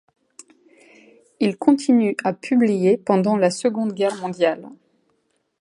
[1.39, 4.67] Il continue à publier pendant la Seconde Guerre mondiale.